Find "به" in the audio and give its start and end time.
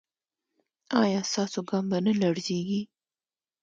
1.89-1.97